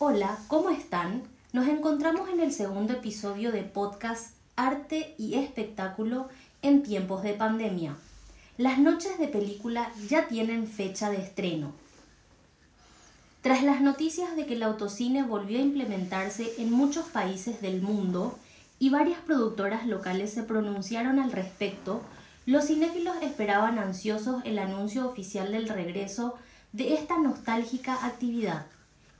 Hola, 0.00 0.38
¿cómo 0.46 0.70
están? 0.70 1.24
Nos 1.52 1.66
encontramos 1.66 2.28
en 2.28 2.38
el 2.38 2.52
segundo 2.52 2.92
episodio 2.92 3.50
de 3.50 3.64
podcast 3.64 4.32
Arte 4.54 5.16
y 5.18 5.34
Espectáculo 5.34 6.28
en 6.62 6.84
tiempos 6.84 7.24
de 7.24 7.32
pandemia. 7.32 7.96
Las 8.58 8.78
noches 8.78 9.18
de 9.18 9.26
película 9.26 9.90
ya 10.08 10.28
tienen 10.28 10.68
fecha 10.68 11.10
de 11.10 11.16
estreno. 11.16 11.72
Tras 13.42 13.64
las 13.64 13.80
noticias 13.80 14.36
de 14.36 14.46
que 14.46 14.54
el 14.54 14.62
autocine 14.62 15.24
volvió 15.24 15.58
a 15.58 15.62
implementarse 15.62 16.52
en 16.58 16.70
muchos 16.70 17.06
países 17.06 17.60
del 17.60 17.82
mundo 17.82 18.38
y 18.78 18.90
varias 18.90 19.18
productoras 19.22 19.84
locales 19.84 20.32
se 20.32 20.44
pronunciaron 20.44 21.18
al 21.18 21.32
respecto, 21.32 22.02
los 22.46 22.68
cinéfilos 22.68 23.16
esperaban 23.20 23.80
ansiosos 23.80 24.44
el 24.44 24.60
anuncio 24.60 25.08
oficial 25.08 25.50
del 25.50 25.68
regreso 25.68 26.36
de 26.72 26.94
esta 26.94 27.18
nostálgica 27.18 28.06
actividad 28.06 28.66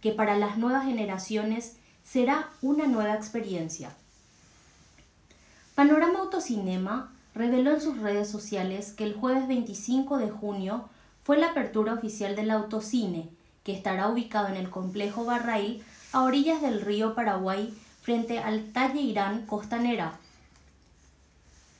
que 0.00 0.12
para 0.12 0.36
las 0.36 0.58
nuevas 0.58 0.84
generaciones 0.84 1.76
será 2.04 2.48
una 2.62 2.86
nueva 2.86 3.14
experiencia. 3.14 3.94
Panorama 5.74 6.20
Autocinema 6.20 7.12
reveló 7.34 7.72
en 7.72 7.80
sus 7.80 7.98
redes 7.98 8.28
sociales 8.28 8.92
que 8.92 9.04
el 9.04 9.14
jueves 9.14 9.46
25 9.46 10.18
de 10.18 10.30
junio 10.30 10.88
fue 11.22 11.38
la 11.38 11.50
apertura 11.50 11.92
oficial 11.94 12.34
del 12.34 12.50
autocine, 12.50 13.28
que 13.62 13.72
estará 13.72 14.08
ubicado 14.08 14.48
en 14.48 14.56
el 14.56 14.70
complejo 14.70 15.24
Barrail 15.24 15.84
a 16.12 16.22
orillas 16.22 16.62
del 16.62 16.80
río 16.80 17.14
Paraguay 17.14 17.72
frente 18.02 18.38
al 18.38 18.72
Talle 18.72 19.02
Irán 19.02 19.44
Costanera. 19.46 20.14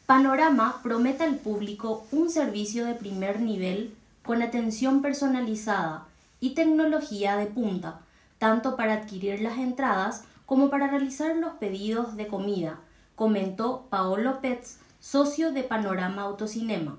Panorama 0.07 0.81
promete 0.83 1.25
al 1.25 1.37
público 1.37 2.07
un 2.13 2.31
servicio 2.31 2.85
de 2.87 2.95
primer 2.95 3.41
nivel 3.41 3.95
con 4.23 4.43
atención 4.43 5.03
personalizada 5.03 6.07
y 6.41 6.51
tecnología 6.51 7.37
de 7.37 7.47
punta, 7.47 8.01
tanto 8.39 8.77
para 8.77 8.95
adquirir 8.95 9.41
las 9.41 9.59
entradas 9.59 10.25
como 10.47 10.71
para 10.71 10.89
realizar 10.89 11.37
los 11.37 11.53
pedidos 11.55 12.17
de 12.17 12.27
comida, 12.27 12.81
comentó 13.15 13.87
Paolo 13.91 14.41
Pets, 14.41 14.79
socio 15.01 15.53
de 15.53 15.63
Panorama 15.63 16.23
Autocinema. 16.23 16.99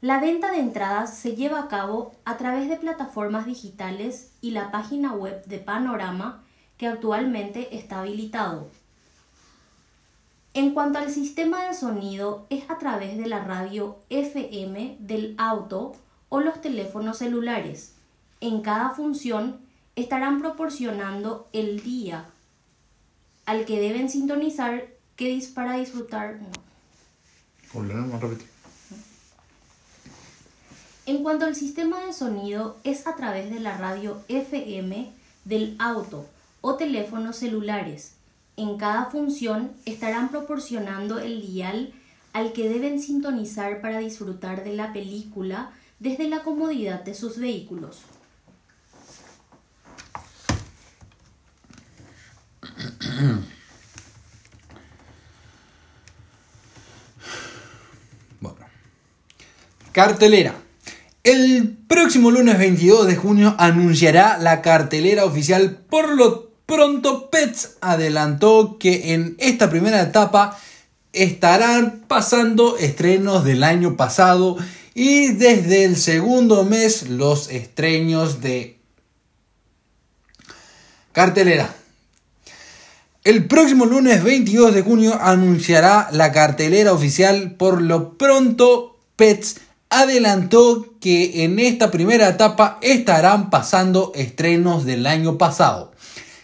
La 0.00 0.20
venta 0.20 0.52
de 0.52 0.58
entradas 0.58 1.16
se 1.16 1.34
lleva 1.34 1.60
a 1.60 1.68
cabo 1.68 2.12
a 2.24 2.36
través 2.36 2.68
de 2.68 2.76
plataformas 2.76 3.46
digitales 3.46 4.32
y 4.40 4.52
la 4.52 4.70
página 4.70 5.12
web 5.12 5.44
de 5.46 5.58
Panorama, 5.58 6.42
que 6.76 6.86
actualmente 6.86 7.76
está 7.76 8.00
habilitado. 8.00 8.68
En 10.54 10.72
cuanto 10.72 10.98
al 10.98 11.10
sistema 11.10 11.64
de 11.64 11.74
sonido, 11.74 12.46
es 12.50 12.68
a 12.70 12.78
través 12.78 13.16
de 13.16 13.26
la 13.26 13.44
radio 13.44 13.96
FM 14.08 14.98
del 15.00 15.34
auto 15.38 15.94
o 16.28 16.40
los 16.40 16.60
teléfonos 16.60 17.18
celulares. 17.18 17.94
En 18.40 18.60
cada 18.62 18.90
función 18.90 19.60
estarán 19.98 20.38
proporcionando 20.38 21.48
el 21.52 21.82
día 21.82 22.26
al 23.46 23.64
que 23.64 23.80
deben 23.80 24.08
sintonizar 24.08 24.86
que 25.16 25.42
para 25.52 25.76
disfrutar. 25.76 26.38
En 31.06 31.22
cuanto 31.22 31.46
al 31.46 31.56
sistema 31.56 32.04
de 32.04 32.12
sonido, 32.12 32.76
es 32.84 33.06
a 33.08 33.16
través 33.16 33.50
de 33.50 33.58
la 33.58 33.76
radio 33.76 34.22
FM 34.28 35.10
del 35.44 35.74
auto 35.80 36.26
o 36.60 36.76
teléfonos 36.76 37.36
celulares. 37.36 38.12
En 38.56 38.76
cada 38.76 39.06
función 39.06 39.72
estarán 39.84 40.28
proporcionando 40.28 41.18
el 41.18 41.40
dial 41.40 41.92
al 42.32 42.52
que 42.52 42.68
deben 42.68 43.00
sintonizar 43.00 43.80
para 43.80 43.98
disfrutar 43.98 44.62
de 44.62 44.76
la 44.76 44.92
película 44.92 45.72
desde 45.98 46.28
la 46.28 46.44
comodidad 46.44 47.02
de 47.02 47.14
sus 47.14 47.38
vehículos. 47.38 48.02
Bueno. 58.40 58.58
Cartelera. 59.92 60.54
El 61.24 61.76
próximo 61.88 62.30
lunes 62.30 62.58
22 62.58 63.06
de 63.06 63.16
junio 63.16 63.54
anunciará 63.58 64.38
la 64.38 64.62
cartelera 64.62 65.24
oficial. 65.24 65.76
Por 65.90 66.16
lo 66.16 66.52
pronto, 66.66 67.30
Pets 67.30 67.76
adelantó 67.80 68.78
que 68.78 69.14
en 69.14 69.36
esta 69.38 69.68
primera 69.68 70.00
etapa 70.00 70.58
estarán 71.12 72.04
pasando 72.06 72.78
estrenos 72.78 73.44
del 73.44 73.64
año 73.64 73.96
pasado 73.96 74.56
y 74.94 75.28
desde 75.32 75.84
el 75.84 75.96
segundo 75.96 76.64
mes 76.64 77.08
los 77.08 77.50
estrenos 77.50 78.40
de 78.40 78.78
cartelera. 81.12 81.74
El 83.28 83.44
próximo 83.44 83.84
lunes 83.84 84.24
22 84.24 84.72
de 84.72 84.80
junio 84.80 85.18
anunciará 85.20 86.08
la 86.12 86.32
cartelera 86.32 86.94
oficial. 86.94 87.56
Por 87.56 87.82
lo 87.82 88.16
pronto, 88.16 88.98
Pets 89.16 89.60
adelantó 89.90 90.94
que 90.98 91.44
en 91.44 91.58
esta 91.58 91.90
primera 91.90 92.26
etapa 92.30 92.78
estarán 92.80 93.50
pasando 93.50 94.12
estrenos 94.14 94.86
del 94.86 95.04
año 95.06 95.36
pasado. 95.36 95.92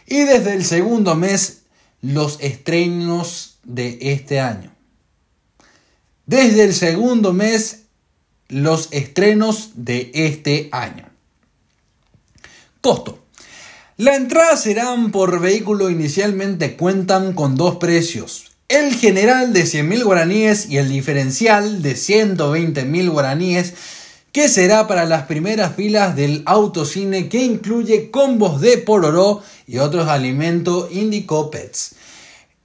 Y 0.06 0.24
desde 0.24 0.52
el 0.52 0.62
segundo 0.62 1.14
mes, 1.14 1.62
los 2.02 2.36
estrenos 2.42 3.60
de 3.64 3.96
este 4.02 4.40
año. 4.40 4.70
Desde 6.26 6.64
el 6.64 6.74
segundo 6.74 7.32
mes, 7.32 7.84
los 8.48 8.90
estrenos 8.90 9.70
de 9.76 10.10
este 10.12 10.68
año. 10.70 11.08
Costo. 12.82 13.23
La 13.96 14.16
entrada 14.16 14.56
serán 14.56 15.12
por 15.12 15.38
vehículo 15.38 15.88
inicialmente 15.88 16.74
cuentan 16.74 17.32
con 17.32 17.54
dos 17.54 17.76
precios. 17.76 18.46
El 18.66 18.92
general 18.92 19.52
de 19.52 19.62
100.000 19.62 20.02
guaraníes 20.02 20.68
y 20.68 20.78
el 20.78 20.88
diferencial 20.88 21.80
de 21.80 21.94
120.000 21.94 23.10
guaraníes 23.12 23.74
que 24.32 24.48
será 24.48 24.88
para 24.88 25.04
las 25.04 25.26
primeras 25.26 25.76
filas 25.76 26.16
del 26.16 26.42
autocine 26.44 27.28
que 27.28 27.44
incluye 27.44 28.10
combos 28.10 28.60
de 28.60 28.78
pororó 28.78 29.44
y 29.64 29.78
otros 29.78 30.08
alimentos 30.08 30.88
indicó 30.90 31.52
Pets. 31.52 31.94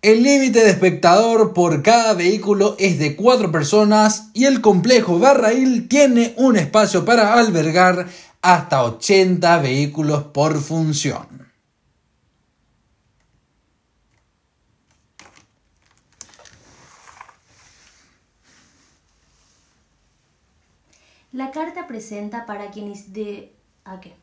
El 0.02 0.24
límite 0.24 0.64
de 0.64 0.72
espectador 0.72 1.54
por 1.54 1.84
cada 1.84 2.16
vehículo 2.16 2.76
es 2.80 2.98
de 2.98 3.16
4 3.16 3.52
personas 3.52 4.30
y 4.34 4.46
el 4.46 4.62
complejo 4.62 5.20
Barrail 5.20 5.88
tiene 5.88 6.34
un 6.38 6.56
espacio 6.56 7.06
para 7.06 7.36
albergar 7.36 8.08
hasta 8.42 8.84
80 8.84 9.60
vehículos 9.60 10.24
por 10.24 10.60
función. 10.60 11.50
La 21.32 21.52
carta 21.52 21.86
presenta 21.88 22.46
para 22.46 22.72
quienes 22.72 23.14
de 23.14 23.56
¿a 23.86 24.00
qué? 24.00 24.16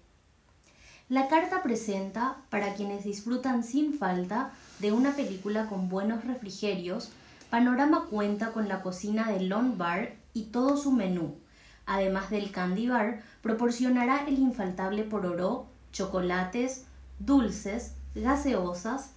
La 1.08 1.28
carta 1.28 1.62
presenta 1.62 2.38
para 2.50 2.74
quienes 2.74 3.04
disfrutan 3.04 3.62
sin 3.62 3.96
falta 3.96 4.52
de 4.80 4.90
una 4.90 5.12
película 5.14 5.66
con 5.66 5.88
buenos 5.88 6.24
refrigerios. 6.24 7.12
Panorama 7.48 8.06
cuenta 8.10 8.50
con 8.52 8.66
la 8.66 8.82
cocina 8.82 9.30
de 9.30 9.40
Lone 9.40 9.76
Bar 9.76 10.16
y 10.34 10.46
todo 10.46 10.76
su 10.76 10.90
menú 10.90 11.36
además 11.86 12.30
del 12.30 12.50
candy 12.50 12.88
bar, 12.88 13.22
proporcionará 13.42 14.26
el 14.26 14.38
infaltable 14.38 15.04
pororó, 15.04 15.66
chocolates, 15.92 16.84
dulces, 17.18 17.92
gaseosas, 18.14 19.10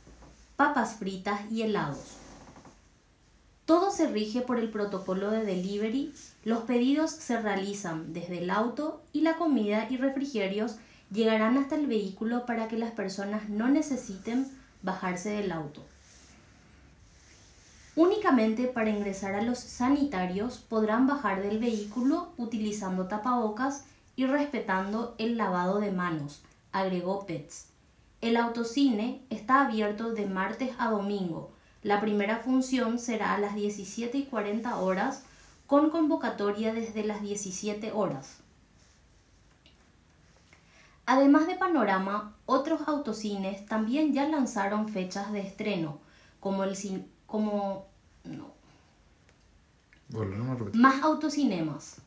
papas 0.56 0.96
fritas 0.96 1.42
y 1.52 1.64
helados. 1.64 2.16
Todo 3.66 3.92
se 3.92 4.08
rige 4.08 4.42
por 4.42 4.58
el 4.60 4.70
protocolo 4.70 5.30
de 5.30 5.46
delivery, 5.46 6.14
los 6.44 6.62
pedidos 6.64 7.12
se 7.12 7.40
realizan 7.40 8.14
desde 8.14 8.40
el 8.40 8.50
auto 8.50 9.02
y 9.14 9.22
la 9.22 9.36
comida 9.36 9.88
y 9.90 9.98
refrigerios 9.98 10.78
llegarán 11.12 11.58
hasta 11.58 11.76
el 11.76 11.88
vehículo 11.88 12.46
para 12.46 12.68
que 12.68 12.78
las 12.78 12.92
personas 12.92 13.50
no 13.50 13.68
necesiten 13.68 14.48
bajarse 14.82 15.30
del 15.30 15.52
auto. 15.52 15.84
Únicamente 18.02 18.68
para 18.68 18.92
ingresar 18.92 19.36
a 19.36 19.42
los 19.42 19.60
sanitarios 19.60 20.60
podrán 20.60 21.06
bajar 21.06 21.42
del 21.42 21.60
vehículo 21.60 22.30
utilizando 22.38 23.10
tapabocas 23.10 23.84
y 24.16 24.26
respetando 24.26 25.16
el 25.18 25.36
lavado 25.36 25.82
de 25.82 25.92
manos, 25.92 26.42
agregó 26.72 27.26
Pets. 27.26 27.68
El 28.22 28.38
autocine 28.38 29.22
está 29.30 29.66
abierto 29.66 30.14
de 30.14 30.28
martes 30.28 30.72
a 30.80 30.92
domingo. 30.92 31.52
La 31.84 32.00
primera 32.00 32.38
función 32.38 33.00
será 33.00 33.36
a 33.36 33.38
las 33.38 33.54
17 33.54 34.18
y 34.18 34.24
40 34.28 34.80
horas 34.80 35.24
con 35.68 35.90
convocatoria 35.90 36.74
desde 36.74 37.04
las 37.04 37.22
17 37.22 37.92
horas. 37.92 38.38
Además 41.06 41.48
de 41.48 41.56
Panorama, 41.56 42.34
otros 42.46 42.80
autocines 42.88 43.66
también 43.66 44.14
ya 44.14 44.26
lanzaron 44.26 44.88
fechas 44.88 45.34
de 45.34 45.42
estreno, 45.42 46.00
como 46.40 46.64
el, 46.64 46.78
como. 47.28 47.89
Más 50.74 51.04
autocinemas. 51.04 51.98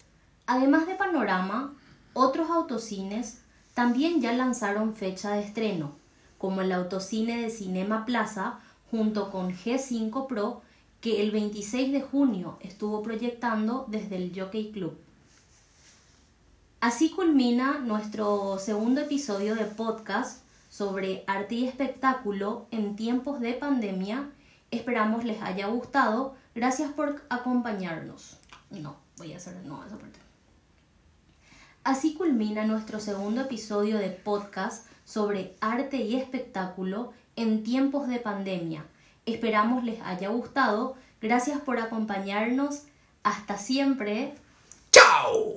Además 0.46 0.86
de 0.86 0.94
Panorama, 0.94 1.74
otros 2.14 2.50
autocines 2.50 3.38
también 3.74 4.20
ya 4.20 4.32
lanzaron 4.32 4.94
fecha 4.94 5.30
de 5.32 5.42
estreno. 5.42 5.92
como 6.38 6.60
el 6.60 6.72
autocine 6.72 7.40
de 7.40 7.50
Cinema 7.50 8.04
Plaza, 8.04 8.58
junto 8.90 9.30
con 9.30 9.52
G5 9.52 10.26
Pro, 10.26 10.60
que 11.00 11.22
el 11.22 11.30
26 11.30 11.92
de 11.92 12.02
junio 12.02 12.58
estuvo 12.60 13.00
proyectando 13.00 13.86
desde 13.88 14.16
el 14.16 14.32
Jockey 14.34 14.72
Club. 14.72 14.98
Así 16.80 17.10
culmina 17.10 17.78
nuestro 17.78 18.58
segundo 18.58 19.02
episodio 19.02 19.54
de 19.54 19.66
podcast 19.66 20.42
sobre 20.68 21.22
arte 21.28 21.54
y 21.54 21.68
espectáculo 21.68 22.66
en 22.72 22.96
tiempos 22.96 23.38
de 23.38 23.52
pandemia. 23.52 24.28
Esperamos 24.72 25.24
les 25.24 25.40
haya 25.42 25.68
gustado. 25.68 26.34
Gracias 26.54 26.90
por 26.92 27.22
acompañarnos. 27.30 28.38
No, 28.70 28.96
voy 29.16 29.32
a 29.32 29.36
hacer 29.36 29.54
no 29.64 29.84
esa 29.84 29.96
parte. 29.96 30.18
Así 31.84 32.14
culmina 32.14 32.64
nuestro 32.64 33.00
segundo 33.00 33.40
episodio 33.40 33.98
de 33.98 34.10
podcast 34.10 34.86
sobre 35.04 35.56
arte 35.60 35.96
y 35.96 36.16
espectáculo 36.16 37.12
en 37.36 37.64
tiempos 37.64 38.06
de 38.08 38.18
pandemia. 38.18 38.84
Esperamos 39.26 39.84
les 39.84 40.00
haya 40.02 40.28
gustado. 40.28 40.96
Gracias 41.20 41.60
por 41.60 41.78
acompañarnos. 41.80 42.82
Hasta 43.22 43.56
siempre. 43.56 44.34
¡Chao! 44.90 45.54